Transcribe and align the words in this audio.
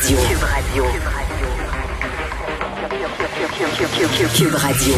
Cube 0.00 0.42
Radio. 0.42 0.84
Cube 4.36 4.54
Radio. 4.54 4.94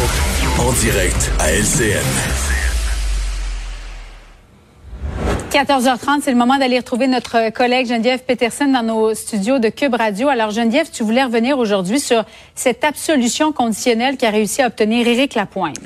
En 0.59 0.73
direct 0.73 1.31
à 1.39 1.53
LCN. 1.53 2.03
14h30, 5.51 6.23
c'est 6.23 6.31
le 6.31 6.37
moment 6.37 6.57
d'aller 6.59 6.79
retrouver 6.79 7.07
notre 7.07 7.51
collègue 7.51 7.87
Geneviève 7.87 8.25
Peterson 8.25 8.67
dans 8.67 8.83
nos 8.83 9.15
studios 9.15 9.59
de 9.59 9.69
Cube 9.69 9.95
Radio. 9.95 10.29
Alors 10.29 10.51
Geneviève, 10.51 10.91
tu 10.91 11.03
voulais 11.03 11.25
revenir 11.25 11.59
aujourd'hui 11.59 12.01
sur 12.01 12.25
cette 12.55 12.83
absolution 12.83 13.53
conditionnelle 13.53 14.17
qu'a 14.17 14.31
réussi 14.31 14.63
à 14.63 14.67
obtenir 14.67 15.07
Éric 15.07 15.35
Lapointe. 15.35 15.77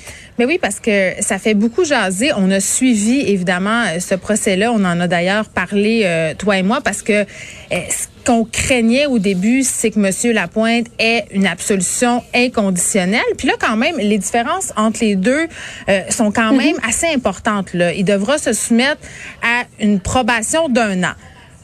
Mais 0.41 0.47
oui, 0.47 0.59
parce 0.59 0.81
que 0.81 1.13
ça 1.21 1.39
fait 1.39 1.53
beaucoup 1.53 1.85
jaser. 1.85 2.33
On 2.35 2.51
a 2.51 2.61
suivi 2.61 3.21
évidemment 3.21 3.85
ce 3.99 4.15
procès-là. 4.15 4.73
On 4.73 4.83
en 4.87 4.99
a 4.99 5.07
d'ailleurs 5.07 5.51
parlé, 5.51 6.05
euh, 6.07 6.33
toi 6.33 6.57
et 6.57 6.63
moi, 6.63 6.81
parce 6.81 7.03
que 7.03 7.13
euh, 7.13 7.25
ce 7.71 8.07
qu'on 8.25 8.47
craignait 8.47 9.05
au 9.05 9.19
début, 9.19 9.63
c'est 9.63 9.91
que 9.91 10.01
M. 10.01 10.35
Lapointe 10.35 10.87
ait 10.99 11.27
une 11.31 11.47
absolution 11.47 12.23
inconditionnelle. 12.35 13.21
Puis 13.37 13.49
là, 13.49 13.55
quand 13.61 13.77
même, 13.77 13.99
les 13.99 14.17
différences 14.17 14.73
entre 14.79 15.01
les 15.05 15.15
deux 15.15 15.47
euh, 15.91 16.01
sont 16.09 16.33
quand 16.33 16.55
même 16.55 16.77
assez 16.89 17.09
importantes. 17.09 17.75
Là. 17.75 17.93
Il 17.93 18.07
devra 18.07 18.39
se 18.39 18.55
soumettre 18.55 19.03
à 19.43 19.65
une 19.79 20.01
probation 20.01 20.71
d'un 20.71 21.05
an. 21.05 21.13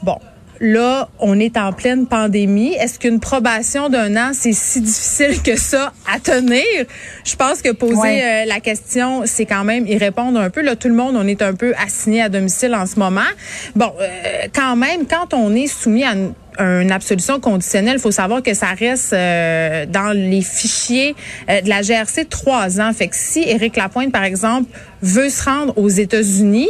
Bon, 0.03 0.19
Là, 0.59 1.09
on 1.19 1.39
est 1.39 1.57
en 1.57 1.71
pleine 1.73 2.07
pandémie. 2.07 2.73
Est-ce 2.73 2.99
qu'une 2.99 3.19
probation 3.19 3.89
d'un 3.89 4.15
an, 4.15 4.31
c'est 4.33 4.53
si 4.53 4.81
difficile 4.81 5.41
que 5.43 5.55
ça 5.57 5.93
à 6.11 6.19
tenir? 6.19 6.63
Je 7.23 7.35
pense 7.35 7.61
que 7.61 7.71
poser 7.71 7.97
Ouais. 7.97 8.43
euh, 8.43 8.45
la 8.45 8.59
question, 8.59 9.23
c'est 9.25 9.45
quand 9.45 9.63
même 9.63 9.85
y 9.87 9.97
répondre 9.97 10.39
un 10.39 10.49
peu. 10.49 10.61
Là, 10.61 10.75
tout 10.75 10.87
le 10.87 10.93
monde, 10.95 11.15
on 11.17 11.27
est 11.27 11.41
un 11.41 11.53
peu 11.53 11.73
assigné 11.83 12.21
à 12.21 12.29
domicile 12.29 12.73
en 12.75 12.85
ce 12.85 12.97
moment. 12.99 13.21
Bon, 13.75 13.91
euh, 13.99 14.47
quand 14.53 14.75
même, 14.75 15.05
quand 15.07 15.33
on 15.33 15.53
est 15.55 15.67
soumis 15.67 16.03
à 16.03 16.13
une 16.13 16.33
une 16.59 16.91
absolution 16.91 17.39
conditionnelle, 17.39 17.95
il 17.97 18.01
faut 18.01 18.11
savoir 18.11 18.41
que 18.41 18.53
ça 18.53 18.67
reste 18.67 19.13
euh, 19.13 19.85
dans 19.85 20.11
les 20.11 20.41
fichiers 20.41 21.15
euh, 21.49 21.61
de 21.61 21.69
la 21.69 21.81
GRC 21.81 22.25
trois 22.25 22.79
ans. 22.79 22.91
Fait 22.93 23.07
que 23.07 23.15
si 23.15 23.43
Éric 23.43 23.75
Lapointe, 23.75 24.11
par 24.11 24.23
exemple, 24.23 24.69
veut 25.01 25.29
se 25.29 25.43
rendre 25.43 25.77
aux 25.77 25.89
États-Unis, 25.89 26.69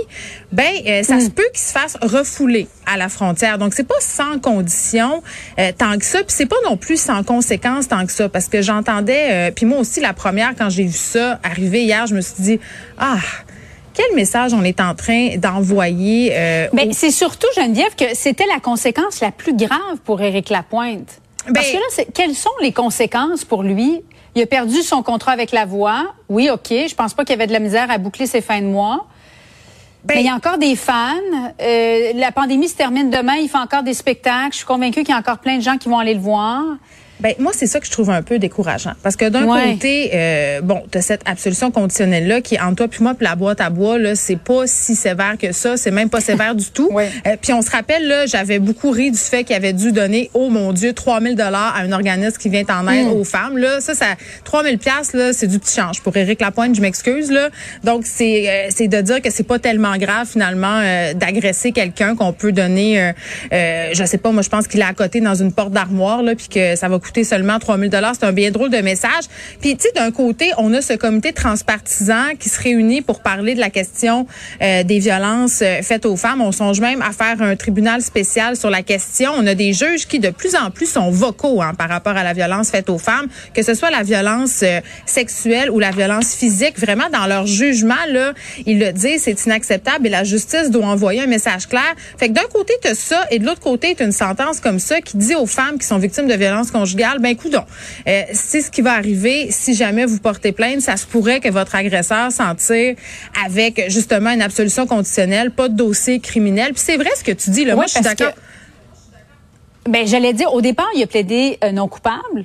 ben 0.52 0.72
euh, 0.86 1.04
ça 1.04 1.20
se 1.20 1.30
peut 1.30 1.48
qu'il 1.54 1.62
se 1.62 1.72
fasse 1.72 1.98
refouler 2.02 2.68
à 2.86 2.98
la 2.98 3.10
frontière. 3.10 3.58
Donc 3.58 3.74
c'est 3.74 3.88
pas 3.88 4.00
sans 4.00 4.40
condition 4.40 5.24
euh, 5.60 5.72
tant 5.78 5.98
que 5.98 6.06
ça, 6.06 6.20
puis 6.20 6.28
c'est 6.30 6.46
pas 6.46 6.58
non 6.66 6.78
plus 6.78 7.00
sans 7.00 7.24
conséquence 7.24 7.88
tant 7.88 8.06
que 8.06 8.12
ça, 8.12 8.30
parce 8.30 8.48
que 8.48 8.62
j'entendais, 8.62 9.28
euh, 9.30 9.52
puis 9.52 9.66
moi 9.66 9.80
aussi 9.80 10.00
la 10.00 10.14
première 10.14 10.56
quand 10.58 10.70
j'ai 10.70 10.84
vu 10.84 10.98
ça 10.98 11.40
arriver 11.44 11.84
hier, 11.84 12.08
je 12.08 12.16
me 12.16 12.22
suis 12.22 12.42
dit 12.42 12.60
ah 12.98 13.18
quel 13.98 14.16
message 14.16 14.54
on 14.54 14.64
est 14.64 14.80
en 14.80 14.94
train 14.94 15.38
d'envoyer 15.38 16.32
euh, 16.34 16.68
Ben, 16.72 16.90
aux- 16.90 16.94
c'est 16.94 17.10
surtout, 17.12 17.48
Geneviève, 17.56 17.96
que 17.96 18.06
c'était 18.14 18.46
la 18.46 18.60
conséquence 18.60 19.20
la 19.22 19.32
plus 19.32 19.56
grave 19.56 19.98
pour 20.06 20.22
Éric 20.22 20.50
Lapointe. 20.50 21.20
Parce 21.54 21.72
Ben- 21.72 21.80
que 21.80 22.02
là, 22.02 22.06
quelles 22.14 22.36
sont 22.36 22.50
les 22.62 22.72
conséquences 22.74 23.44
pour 23.44 23.64
lui? 23.64 24.02
Il 24.36 24.42
a 24.44 24.46
perdu 24.46 24.82
son 24.84 25.02
contrat 25.02 25.32
avec 25.32 25.52
la 25.52 25.66
voix. 25.66 26.14
Oui, 26.30 26.50
OK. 26.52 26.68
Je 26.70 26.94
pense 26.94 27.14
pas 27.16 27.24
qu'il 27.26 27.32
y 27.36 27.40
avait 27.40 27.48
de 27.48 27.54
la 27.54 27.60
misère 27.60 27.90
à 27.90 27.98
boucler 27.98 28.28
ses 28.28 28.42
fins 28.42 28.62
de 28.62 28.68
mois. 28.68 29.08
Ben- 30.04 30.16
Mais 30.16 30.22
il 30.22 30.28
y 30.28 30.30
a 30.30 30.36
encore 30.36 30.58
des 30.60 30.76
fans. 30.76 31.16
Euh, 31.60 32.12
la 32.16 32.32
pandémie 32.32 32.68
se 32.68 32.76
termine 32.76 33.10
demain. 33.10 33.36
Il 33.38 33.50
fait 33.50 33.58
encore 33.58 33.82
des 33.84 33.96
spectacles. 33.96 34.52
Je 34.52 34.58
suis 34.58 34.66
convaincue 34.66 35.00
qu'il 35.04 35.10
y 35.10 35.14
a 35.14 35.18
encore 35.18 35.40
plein 35.40 35.58
de 35.58 35.62
gens 35.64 35.78
qui 35.78 35.90
vont 35.90 35.98
aller 35.98 36.14
le 36.14 36.20
voir. 36.20 36.64
Ben 37.20 37.34
moi 37.40 37.52
c'est 37.56 37.66
ça 37.68 37.80
que 37.80 37.86
je 37.88 37.92
trouve 37.92 38.10
un 38.12 38.22
peu 38.22 38.38
décourageant 38.38 38.94
parce 39.02 39.16
que 39.16 39.26
d'un 39.30 39.44
Ouais. 39.46 39.74
côté 39.74 40.12
euh, 40.14 40.62
bon 40.62 40.84
tu 40.92 40.98
as 41.00 41.02
cette 41.02 41.22
absolution 41.26 41.72
conditionnelle 41.72 42.28
là 42.28 42.42
qui 42.42 42.56
est 42.56 42.60
entre 42.60 42.76
toi 42.76 42.88
puis 42.88 43.02
moi 43.04 43.14
puis 43.16 43.26
la 43.26 43.36
boîte 43.36 43.60
à 43.60 43.70
bois 43.72 43.98
là 43.98 44.14
c'est 44.16 44.36
pas 44.38 44.68
si 44.68 44.94
sévère 44.96 45.36
que 45.42 45.52
ça 45.52 45.78
c'est 45.78 45.90
même 45.92 46.10
pas 46.10 46.22
sévère 46.22 46.54
du 46.54 46.66
tout 46.66 46.90
Ouais. 46.94 47.10
Euh, 47.26 47.36
puis 47.42 47.54
on 47.54 47.62
se 47.64 47.72
rappelle 47.72 48.08
là 48.08 48.26
j'avais 48.28 48.60
beaucoup 48.60 48.92
ri 48.92 49.10
du 49.10 49.18
fait 49.18 49.44
qu'il 49.44 49.56
avait 49.56 49.74
dû 49.74 49.92
donner 49.92 50.30
oh 50.36 50.50
mon 50.50 50.74
dieu 50.74 50.94
3000 50.94 51.36
dollars 51.36 51.76
à 51.76 51.80
un 51.82 51.92
organisme 51.92 52.38
qui 52.38 52.50
vient 52.50 52.64
en 52.70 52.84
Mm. 52.84 52.90
aide 52.90 53.08
aux 53.08 53.24
femmes 53.24 53.58
là 53.58 53.80
ça 53.82 53.96
ça 53.96 54.06
3000 54.44 54.78
pièces 54.78 55.14
là 55.14 55.34
c'est 55.34 55.48
du 55.48 55.58
petit 55.58 55.76
change 55.76 56.02
pour 56.04 56.16
Éric 56.16 56.40
Lapointe 56.42 56.76
je 56.76 56.82
m'excuse 56.82 57.32
là 57.32 57.50
donc 57.84 58.04
c'est 58.06 58.48
euh, 58.50 58.68
c'est 58.70 58.88
de 58.88 59.02
dire 59.02 59.22
que 59.24 59.32
c'est 59.32 59.44
pas 59.48 59.58
tellement 59.60 59.98
grave 59.98 60.28
finalement 60.28 60.82
euh, 60.84 61.14
d'agresser 61.16 61.72
quelqu'un 61.72 62.16
qu'on 62.16 62.32
peut 62.34 62.52
donner 62.52 63.02
euh, 63.02 63.12
euh, 63.54 63.90
je 63.94 64.04
sais 64.04 64.18
pas 64.20 64.32
moi 64.32 64.44
je 64.44 64.50
pense 64.50 64.68
qu'il 64.68 64.80
est 64.82 64.84
à 64.84 64.94
côté 64.94 65.20
dans 65.20 65.36
une 65.36 65.52
porte 65.52 65.72
d'armoire 65.72 66.22
là 66.22 66.36
puis 66.36 66.48
que 66.48 66.76
ça 66.76 66.88
va 66.88 67.00
coûter 67.00 67.07
seulement 67.24 67.60
3000 67.60 67.90
dollars. 67.90 68.14
C'est 68.20 68.26
un 68.26 68.32
bien 68.32 68.52
drôle 68.52 68.70
de 68.70 68.78
message. 68.78 69.26
Puis 69.62 69.78
d'un 69.96 70.12
côté 70.12 70.52
on 70.58 70.74
a 70.74 70.82
ce 70.82 70.94
comité 70.94 71.34
transpartisan 71.34 72.36
qui 72.40 72.50
se 72.50 72.62
réunit 72.62 73.02
pour 73.02 73.22
parler 73.22 73.56
de 73.56 73.60
la 73.60 73.70
question 73.70 74.28
euh, 74.62 74.84
des 74.84 75.00
violences 75.00 75.62
euh, 75.62 75.82
faites 75.82 76.06
aux 76.06 76.16
femmes. 76.16 76.42
On 76.42 76.52
songe 76.52 76.80
même 76.80 77.02
à 77.02 77.12
faire 77.12 77.42
un 77.42 77.56
tribunal 77.56 78.02
spécial 78.02 78.56
sur 78.56 78.70
la 78.70 78.82
question. 78.82 79.32
On 79.36 79.46
a 79.48 79.56
des 79.56 79.74
juges 79.74 80.08
qui 80.08 80.20
de 80.20 80.30
plus 80.30 80.56
en 80.56 80.72
plus 80.72 80.88
sont 80.88 81.10
vocaux 81.10 81.62
hein, 81.62 81.74
par 81.78 81.90
rapport 81.90 82.16
à 82.16 82.24
la 82.24 82.34
violence 82.34 82.70
faite 82.70 82.90
aux 82.90 82.98
femmes. 82.98 83.28
Que 83.54 83.64
ce 83.64 83.74
soit 83.74 83.92
la 83.92 84.04
violence 84.04 84.62
euh, 84.64 84.82
sexuelle 85.06 85.70
ou 85.70 85.80
la 85.80 85.92
violence 85.92 86.36
physique 86.36 86.80
vraiment 86.80 87.10
dans 87.12 87.28
leur 87.28 87.46
jugement 87.46 87.96
là 88.10 88.34
ils 88.66 88.80
le 88.80 88.92
disent 88.92 89.24
c'est 89.24 89.46
inacceptable 89.46 90.08
et 90.08 90.10
la 90.10 90.24
justice 90.24 90.70
doit 90.70 90.86
envoyer 90.86 91.22
un 91.22 91.28
message 91.28 91.68
clair. 91.68 91.94
Fait 92.18 92.30
que 92.30 92.34
d'un 92.34 92.48
côté 92.52 92.74
tu 92.84 92.94
ça 92.96 93.26
et 93.32 93.40
de 93.40 93.46
l'autre 93.46 93.62
côté 93.62 93.96
tu 93.96 94.04
une 94.04 94.12
sentence 94.12 94.60
comme 94.60 94.80
ça 94.80 95.02
qui 95.02 95.18
dit 95.18 95.36
aux 95.36 95.46
femmes 95.46 95.78
qui 95.78 95.86
sont 95.86 95.98
victimes 95.98 96.28
de 96.28 96.34
violences 96.34 96.72
conjugales 96.72 96.97
ben 97.20 97.36
coudon. 97.36 97.64
Euh, 98.08 98.22
c'est 98.34 98.62
ce 98.62 98.70
qui 98.72 98.82
va 98.82 98.94
arriver 98.94 99.48
si 99.52 99.74
jamais 99.74 100.06
vous 100.06 100.20
portez 100.20 100.52
plainte. 100.52 100.82
Ça 100.82 100.98
se 100.98 101.06
pourrait 101.06 101.40
que 101.40 101.50
votre 101.50 101.76
agresseur 101.76 102.32
s'en 102.32 102.54
tire 102.56 102.96
avec 103.46 103.86
justement 103.90 104.32
une 104.32 104.42
absolution 104.42 104.86
conditionnelle 104.88 105.52
pas 105.52 105.70
de 105.70 105.76
dossier 105.76 106.20
criminel. 106.20 106.74
Puis 106.74 106.84
c'est 106.86 106.98
vrai 106.98 107.10
ce 107.18 107.24
que 107.24 107.32
tu 107.32 107.50
dis 107.52 107.66
là. 107.66 107.76
Moi 107.76 107.86
je 107.86 107.92
suis 107.92 108.00
que- 108.02 108.06
d'accord. 108.06 108.34
Ben, 109.90 110.06
j'allais 110.06 110.34
dire, 110.34 110.54
au 110.54 110.60
départ, 110.62 110.90
il 110.96 111.04
a 111.04 111.08
plaidé 111.08 111.58
euh, 111.64 111.72
non 111.72 111.88
coupable. 111.88 112.44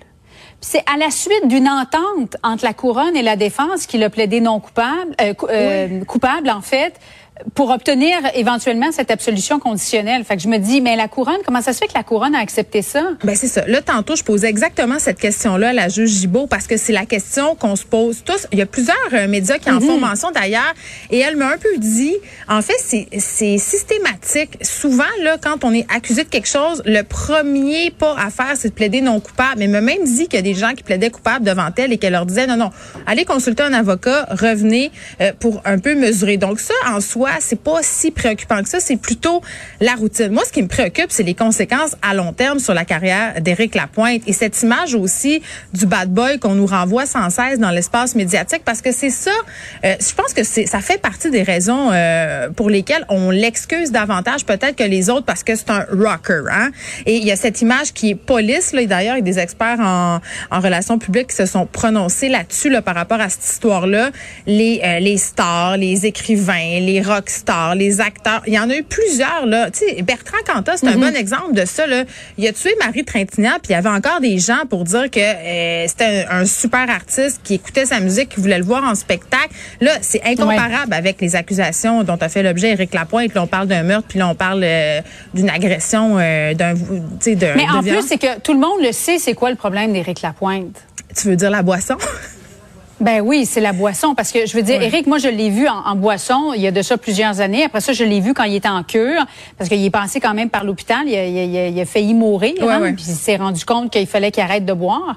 Puis 0.60 0.70
c'est 0.70 0.84
à 0.92 0.96
la 0.96 1.10
suite 1.10 1.48
d'une 1.48 1.68
entente 1.68 2.36
entre 2.44 2.64
la 2.64 2.72
couronne 2.72 3.16
et 3.16 3.22
la 3.22 3.34
défense 3.34 3.86
qu'il 3.86 4.02
a 4.04 4.10
plaidé 4.10 4.40
non 4.40 4.60
coupable, 4.60 5.12
euh, 5.20 5.34
cou- 5.34 5.48
euh, 5.50 6.04
coupable 6.04 6.48
en 6.50 6.60
fait, 6.60 6.94
pour 7.54 7.70
obtenir 7.70 8.18
éventuellement 8.34 8.92
cette 8.92 9.10
absolution 9.10 9.58
conditionnelle. 9.58 10.24
Fait 10.24 10.36
que 10.36 10.42
je 10.42 10.48
me 10.48 10.58
dis, 10.58 10.80
mais 10.80 10.96
la 10.96 11.08
couronne, 11.08 11.38
comment 11.44 11.60
ça 11.60 11.72
se 11.72 11.78
fait 11.78 11.86
que 11.86 11.94
la 11.94 12.02
couronne 12.02 12.34
a 12.34 12.38
accepté 12.38 12.82
ça? 12.82 13.02
Ben 13.24 13.34
c'est 13.34 13.48
ça. 13.48 13.66
Là, 13.66 13.82
tantôt, 13.82 14.16
je 14.16 14.22
posais 14.22 14.48
exactement 14.48 14.98
cette 14.98 15.18
question-là 15.18 15.70
à 15.70 15.72
la 15.72 15.88
juge 15.88 16.10
Gibault 16.10 16.46
parce 16.46 16.66
que 16.66 16.76
c'est 16.76 16.92
la 16.92 17.06
question 17.06 17.54
qu'on 17.56 17.76
se 17.76 17.84
pose 17.84 18.22
tous. 18.24 18.46
Il 18.52 18.58
y 18.58 18.62
a 18.62 18.66
plusieurs 18.66 18.96
euh, 19.12 19.28
médias 19.28 19.58
qui 19.58 19.70
en 19.70 19.80
font 19.80 19.98
mention 19.98 20.30
d'ailleurs 20.30 20.74
et 21.10 21.18
elle 21.18 21.36
m'a 21.36 21.48
un 21.48 21.58
peu 21.58 21.76
dit, 21.78 22.14
en 22.48 22.62
fait, 22.62 22.76
c'est 22.78 23.08
c'est 23.18 23.58
systématique. 23.58 24.58
Souvent, 24.62 25.04
là, 25.22 25.36
quand 25.42 25.64
on 25.64 25.72
est 25.72 25.86
accusé 25.94 26.24
de 26.24 26.28
quelque 26.28 26.48
chose, 26.48 26.82
le 26.84 27.02
premier 27.02 27.90
pas 27.90 28.14
à 28.18 28.30
faire, 28.30 28.52
c'est 28.56 28.68
de 28.68 28.74
plaider 28.74 29.00
non 29.00 29.20
coupable. 29.20 29.56
Mais 29.58 29.64
elle 29.64 29.70
m'a 29.70 29.80
même 29.80 30.04
dit 30.04 30.28
qu'il 30.28 30.34
y 30.34 30.38
a 30.38 30.42
des 30.42 30.54
gens 30.54 30.72
qui 30.74 30.82
plaidaient 30.82 31.10
coupable 31.10 31.44
devant 31.44 31.68
elle 31.76 31.92
et 31.92 31.98
qu'elle 31.98 32.12
leur 32.12 32.26
disait, 32.26 32.46
non, 32.46 32.56
non, 32.56 32.70
allez 33.06 33.24
consulter 33.24 33.62
un 33.62 33.72
avocat, 33.72 34.26
revenez 34.30 34.90
euh, 35.20 35.32
pour 35.38 35.62
un 35.64 35.78
peu 35.78 35.94
mesurer. 35.94 36.36
Donc 36.36 36.60
ça, 36.60 36.74
en 36.86 37.00
soi, 37.00 37.21
c'est 37.40 37.60
pas 37.60 37.80
si 37.82 38.10
préoccupant 38.10 38.62
que 38.62 38.68
ça. 38.68 38.80
C'est 38.80 38.96
plutôt 38.96 39.42
la 39.80 39.94
routine. 39.94 40.30
Moi, 40.30 40.42
ce 40.46 40.52
qui 40.52 40.62
me 40.62 40.68
préoccupe, 40.68 41.10
c'est 41.10 41.22
les 41.22 41.34
conséquences 41.34 41.96
à 42.02 42.14
long 42.14 42.32
terme 42.32 42.58
sur 42.58 42.74
la 42.74 42.84
carrière 42.84 43.40
d'Éric 43.40 43.74
Lapointe 43.74 44.22
et 44.26 44.32
cette 44.32 44.62
image 44.62 44.94
aussi 44.94 45.42
du 45.72 45.86
bad 45.86 46.12
boy 46.12 46.38
qu'on 46.38 46.54
nous 46.54 46.66
renvoie 46.66 47.06
sans 47.06 47.30
cesse 47.30 47.58
dans 47.58 47.70
l'espace 47.70 48.14
médiatique 48.14 48.62
parce 48.64 48.82
que 48.82 48.92
c'est 48.92 49.10
ça. 49.10 49.30
euh, 49.84 49.94
je 50.00 50.14
pense 50.14 50.32
que 50.32 50.42
ça 50.44 50.80
fait 50.80 51.00
partie 51.00 51.30
des 51.30 51.42
raisons 51.42 51.90
euh, 51.92 52.50
pour 52.50 52.70
lesquelles 52.70 53.04
on 53.08 53.30
l'excuse 53.30 53.90
davantage 53.90 54.44
peut-être 54.44 54.76
que 54.76 54.84
les 54.84 55.10
autres 55.10 55.24
parce 55.24 55.42
que 55.42 55.54
c'est 55.56 55.70
un 55.70 55.86
rocker. 55.90 56.42
Hein? 56.50 56.70
Et 57.06 57.16
il 57.16 57.24
y 57.24 57.30
a 57.30 57.36
cette 57.36 57.60
image 57.62 57.92
qui 57.92 58.10
est 58.10 58.14
police. 58.14 58.72
Là, 58.72 58.82
et 58.82 58.86
d'ailleurs, 58.86 59.16
il 59.16 59.26
y 59.26 59.30
a 59.30 59.32
des 59.34 59.38
experts 59.38 59.80
en, 59.80 60.20
en 60.50 60.60
relations 60.60 60.98
publiques 60.98 61.28
qui 61.28 61.36
se 61.36 61.46
sont 61.46 61.66
prononcés 61.66 62.28
là-dessus 62.28 62.70
là, 62.70 62.82
par 62.82 62.94
rapport 62.94 63.20
à 63.20 63.28
cette 63.28 63.44
histoire-là. 63.44 64.10
Les, 64.46 64.80
euh, 64.84 64.98
les 64.98 65.18
stars, 65.18 65.76
les 65.76 66.06
écrivains, 66.06 66.80
les 66.80 67.00
les 67.74 68.00
acteurs. 68.00 68.42
Il 68.46 68.54
y 68.54 68.58
en 68.58 68.68
a 68.70 68.76
eu 68.76 68.82
plusieurs 68.82 69.46
là. 69.46 69.70
Tu 69.70 69.86
sais, 69.86 70.02
Bertrand 70.02 70.38
Cantat, 70.46 70.78
c'est 70.78 70.88
un 70.88 70.96
bon 70.96 71.14
exemple 71.14 71.54
de 71.54 71.64
ça. 71.64 71.86
Là. 71.86 72.04
Il 72.38 72.46
a 72.46 72.52
tué 72.52 72.74
Marie 72.80 73.04
Trintignant, 73.04 73.56
puis 73.62 73.70
il 73.70 73.72
y 73.72 73.74
avait 73.74 73.88
encore 73.88 74.20
des 74.20 74.38
gens 74.38 74.66
pour 74.68 74.84
dire 74.84 75.10
que 75.10 75.20
euh, 75.20 75.86
c'était 75.88 76.26
un, 76.30 76.44
super 76.44 76.88
artiste 76.90 77.40
qui 77.42 77.54
écoutait 77.54 77.86
sa 77.86 78.00
musique, 78.00 78.30
qui 78.30 78.40
voulait 78.40 78.58
le 78.58 78.64
voir 78.64 78.84
en 78.84 78.94
spectacle. 78.94 79.54
Là, 79.80 79.92
c'est 80.00 80.22
incomparable 80.24 80.92
avec 80.92 81.20
les 81.20 81.36
accusations 81.36 82.02
dont 82.02 82.16
a 82.16 82.28
fait 82.28 82.42
l'objet 82.42 82.70
Éric 82.70 82.94
Lapointe. 82.94 83.34
Là, 83.34 83.42
on 83.42 83.46
parle 83.46 83.68
d'un 83.68 83.82
meurtre, 83.82 84.08
puis 84.08 84.18
là, 84.18 84.28
on 84.28 84.34
parle 84.34 84.62
euh, 84.64 85.00
d'une 85.34 85.50
agression, 85.50 86.16
euh, 86.18 86.54
d'un, 86.54 86.74
tu 86.74 86.82
sais, 87.20 87.34
d'un. 87.34 87.54
Mais 87.54 87.68
en 87.68 87.82
plus, 87.82 88.02
c'est 88.06 88.18
que 88.18 88.40
tout 88.40 88.52
le 88.52 88.60
monde 88.60 88.80
le 88.82 88.92
sait. 88.92 89.18
C'est 89.18 89.34
quoi 89.34 89.50
le 89.50 89.56
problème 89.56 89.92
d'Éric 89.92 90.22
Lapointe? 90.22 90.76
Tu 91.16 91.28
veux 91.28 91.36
dire 91.36 91.50
la 91.50 91.62
boisson? 91.62 91.96
Ben 93.02 93.20
oui, 93.20 93.46
c'est 93.46 93.60
la 93.60 93.72
boisson. 93.72 94.14
Parce 94.14 94.30
que 94.30 94.46
je 94.46 94.56
veux 94.56 94.62
dire, 94.62 94.80
Eric, 94.80 95.08
moi, 95.08 95.18
je 95.18 95.26
l'ai 95.26 95.50
vu 95.50 95.66
en, 95.66 95.96
boisson 95.96 96.52
il 96.54 96.62
y 96.62 96.68
a 96.68 96.70
de 96.70 96.82
ça 96.82 96.96
plusieurs 96.96 97.40
années. 97.40 97.64
Après 97.64 97.80
ça, 97.80 97.92
je 97.92 98.04
l'ai 98.04 98.20
vu 98.20 98.32
quand 98.32 98.44
il 98.44 98.54
était 98.54 98.68
en 98.68 98.84
cure, 98.84 99.26
parce 99.58 99.68
qu'il 99.68 99.84
est 99.84 99.90
passé 99.90 100.20
quand 100.20 100.34
même 100.34 100.50
par 100.50 100.62
l'hôpital. 100.62 101.02
Il, 101.06 101.12
il, 101.12 101.80
a 101.80 101.84
failli 101.84 102.14
mourir. 102.14 102.54
hein, 102.60 102.92
Puis 102.94 103.04
il 103.08 103.14
s'est 103.14 103.36
rendu 103.36 103.64
compte 103.64 103.90
qu'il 103.90 104.06
fallait 104.06 104.30
qu'il 104.30 104.42
arrête 104.44 104.64
de 104.64 104.72
boire. 104.72 105.16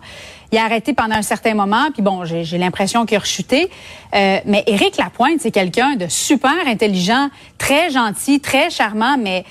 Il 0.51 0.57
a 0.57 0.63
arrêté 0.63 0.93
pendant 0.93 1.15
un 1.15 1.21
certain 1.21 1.53
moment, 1.53 1.91
puis 1.93 2.01
bon, 2.01 2.23
j'ai 2.25 2.57
l'impression 2.57 3.05
qu'il 3.05 3.17
a 3.17 3.19
rechuté. 3.19 3.69
Euh, 4.15 4.37
mais 4.45 4.63
Éric 4.67 4.97
Lapointe, 4.97 5.39
c'est 5.41 5.51
quelqu'un 5.51 5.95
de 5.95 6.07
super 6.07 6.53
intelligent, 6.65 7.29
très 7.57 7.91
gentil, 7.91 8.39
très 8.39 8.69
charmant, 8.69 9.17
mais 9.17 9.43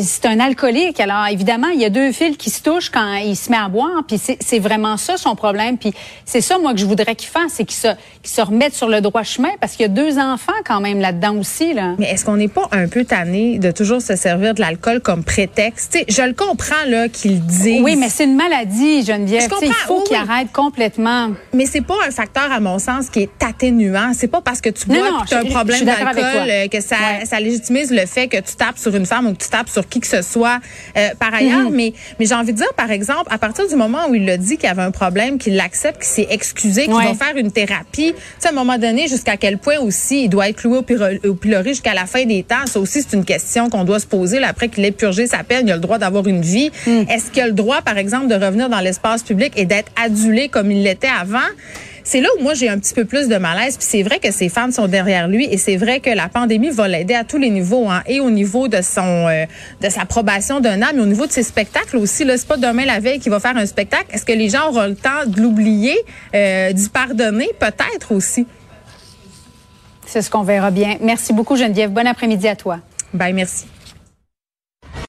c'est 0.00 0.26
un 0.26 0.40
alcoolique. 0.40 1.00
Alors, 1.00 1.26
évidemment, 1.26 1.68
il 1.68 1.80
y 1.80 1.84
a 1.84 1.90
deux 1.90 2.12
fils 2.12 2.36
qui 2.36 2.50
se 2.50 2.62
touchent 2.62 2.90
quand 2.90 3.14
il 3.16 3.36
se 3.36 3.50
met 3.50 3.56
à 3.56 3.68
boire. 3.68 4.04
Puis 4.06 4.18
c'est 4.18 4.58
vraiment 4.58 4.96
ça 4.96 5.16
son 5.16 5.34
problème. 5.34 5.78
Puis 5.78 5.92
c'est 6.24 6.40
ça, 6.40 6.58
moi, 6.58 6.72
que 6.72 6.78
je 6.78 6.86
voudrais 6.86 7.14
qu'il 7.14 7.28
fasse, 7.28 7.54
c'est 7.54 7.64
qu'il 7.64 7.76
se, 7.76 7.88
se 8.22 8.40
remette 8.40 8.74
sur 8.74 8.88
le 8.88 9.00
droit 9.00 9.22
chemin 9.22 9.50
parce 9.60 9.72
qu'il 9.72 9.82
y 9.82 9.84
a 9.86 9.88
deux 9.88 10.18
enfants 10.18 10.52
quand 10.64 10.80
même 10.80 11.00
là-dedans 11.00 11.36
aussi. 11.36 11.74
Là. 11.74 11.94
Mais 11.98 12.10
est-ce 12.10 12.24
qu'on 12.24 12.36
n'est 12.36 12.48
pas 12.48 12.68
un 12.72 12.88
peu 12.88 13.04
tanné 13.04 13.58
de 13.58 13.70
toujours 13.70 14.00
se 14.00 14.16
servir 14.16 14.54
de 14.54 14.60
l'alcool 14.60 15.00
comme 15.00 15.24
prétexte? 15.24 15.98
je 16.08 16.22
le 16.22 16.34
comprends 16.34 16.84
là 16.86 17.08
qu'il 17.08 17.44
dit. 17.44 17.80
Oui, 17.82 17.96
mais 17.96 18.08
c'est 18.08 18.24
une 18.24 18.36
maladie, 18.36 19.04
Geneviève. 19.04 19.50
Il 19.62 19.72
faut 19.72 20.02
qu'il 20.02 20.16
arrête 20.16 20.52
complètement. 20.52 21.30
Mais 21.52 21.66
c'est 21.66 21.80
pas 21.80 21.96
un 22.06 22.10
facteur, 22.10 22.50
à 22.52 22.60
mon 22.60 22.78
sens, 22.78 23.10
qui 23.10 23.20
est 23.20 23.30
atténuant. 23.44 24.12
C'est 24.14 24.28
pas 24.28 24.40
parce 24.40 24.60
que 24.60 24.70
tu 24.70 24.86
bois 24.86 25.22
que 25.22 25.28
tu 25.28 25.34
as 25.34 25.38
un 25.38 25.44
problème 25.44 25.84
d'alcool 25.84 26.48
euh, 26.48 26.68
que 26.68 26.80
ça, 26.80 26.96
ça 27.24 27.40
légitimise 27.40 27.90
le 27.90 28.06
fait 28.06 28.28
que 28.28 28.36
tu 28.36 28.54
tapes 28.56 28.78
sur 28.78 28.94
une 28.94 29.06
femme 29.06 29.26
ou 29.26 29.32
que 29.32 29.42
tu 29.42 29.48
tapes 29.48 29.63
sur 29.68 29.88
qui 29.88 30.00
que 30.00 30.06
ce 30.06 30.22
soit 30.22 30.60
euh, 30.96 31.08
par 31.18 31.34
ailleurs. 31.34 31.70
Mhm. 31.70 31.74
Mais, 31.74 31.92
mais 32.18 32.26
j'ai 32.26 32.34
envie 32.34 32.52
de 32.52 32.58
dire, 32.58 32.72
par 32.76 32.90
exemple, 32.90 33.26
à 33.30 33.38
partir 33.38 33.66
du 33.68 33.74
moment 33.76 34.08
où 34.08 34.14
il 34.14 34.28
a 34.28 34.36
dit 34.36 34.56
qu'il 34.56 34.68
y 34.68 34.72
avait 34.72 34.82
un 34.82 34.90
problème, 34.90 35.38
qu'il 35.38 35.56
l'accepte, 35.56 36.02
qu'il 36.02 36.06
s'est 36.06 36.26
excusé, 36.30 36.84
qu'il 36.84 36.94
va 36.94 37.14
faire 37.14 37.36
une 37.36 37.52
thérapie, 37.52 38.12
tu 38.14 38.20
sais, 38.38 38.48
à 38.48 38.50
un 38.50 38.54
moment 38.54 38.78
donné, 38.78 39.08
jusqu'à 39.08 39.36
quel 39.36 39.58
point 39.58 39.78
aussi 39.78 40.24
il 40.24 40.28
doit 40.28 40.48
être 40.48 40.56
cloué 40.56 40.78
au, 40.78 41.34
pilori 41.34 41.70
jusqu'à 41.70 41.94
la 41.94 42.06
fin 42.06 42.24
des 42.24 42.42
temps. 42.42 42.66
Ça 42.66 42.80
aussi, 42.80 43.02
c'est 43.02 43.16
une 43.16 43.24
question 43.24 43.70
qu'on 43.70 43.84
doit 43.84 44.00
se 44.00 44.06
poser. 44.06 44.40
Là, 44.40 44.48
après 44.48 44.68
qu'il 44.68 44.84
ait 44.84 44.90
purgé 44.90 45.26
sa 45.26 45.42
peine, 45.44 45.66
il 45.66 45.72
a 45.72 45.76
le 45.76 45.80
droit 45.80 45.98
d'avoir 45.98 46.26
une 46.26 46.42
vie. 46.42 46.70
Mhm. 46.86 47.06
Est-ce 47.08 47.30
qu'il 47.30 47.42
a 47.42 47.46
le 47.46 47.52
droit, 47.52 47.82
par 47.82 47.98
exemple, 47.98 48.28
de 48.28 48.34
revenir 48.34 48.68
dans 48.68 48.80
l'espace 48.80 49.22
public 49.22 49.52
et 49.56 49.64
d'être 49.64 49.90
adulé 50.02 50.48
comme 50.48 50.70
il 50.70 50.82
l'était 50.82 51.08
avant? 51.08 51.38
C'est 52.04 52.20
là 52.20 52.28
où 52.38 52.42
moi 52.42 52.54
j'ai 52.54 52.68
un 52.68 52.78
petit 52.78 52.94
peu 52.94 53.04
plus 53.06 53.28
de 53.28 53.36
malaise. 53.36 53.76
Puis 53.76 53.86
c'est 53.88 54.02
vrai 54.02 54.20
que 54.20 54.30
ses 54.30 54.48
fans 54.48 54.70
sont 54.70 54.86
derrière 54.86 55.26
lui 55.26 55.46
et 55.50 55.56
c'est 55.56 55.76
vrai 55.76 56.00
que 56.00 56.10
la 56.10 56.28
pandémie 56.28 56.70
va 56.70 56.86
l'aider 56.86 57.14
à 57.14 57.24
tous 57.24 57.38
les 57.38 57.50
niveaux, 57.50 57.88
hein, 57.88 58.02
et 58.06 58.20
au 58.20 58.30
niveau 58.30 58.68
de 58.68 58.80
son 58.82 59.26
euh, 59.28 59.46
de 59.80 59.88
sa 59.88 60.04
probation 60.04 60.60
d'un 60.60 60.82
âme, 60.82 60.96
mais 60.96 61.02
au 61.02 61.06
niveau 61.06 61.26
de 61.26 61.32
ses 61.32 61.42
spectacles 61.42 61.96
aussi. 61.96 62.24
Là, 62.24 62.36
c'est 62.36 62.46
pas 62.46 62.58
demain 62.58 62.84
la 62.84 63.00
veille 63.00 63.18
qu'il 63.18 63.30
va 63.30 63.40
faire 63.40 63.56
un 63.56 63.66
spectacle. 63.66 64.06
Est-ce 64.10 64.24
que 64.24 64.32
les 64.32 64.50
gens 64.50 64.68
auront 64.68 64.86
le 64.86 64.94
temps 64.94 65.26
de 65.26 65.40
l'oublier, 65.40 65.96
euh, 66.34 66.72
d'y 66.72 66.88
pardonner, 66.88 67.50
peut-être 67.58 68.12
aussi. 68.12 68.46
C'est 70.06 70.22
ce 70.22 70.30
qu'on 70.30 70.42
verra 70.42 70.70
bien. 70.70 70.98
Merci 71.00 71.32
beaucoup 71.32 71.56
Geneviève. 71.56 71.90
Bon 71.90 72.06
après-midi 72.06 72.46
à 72.46 72.54
toi. 72.54 72.80
Bye, 73.12 73.32
merci. 73.32 73.64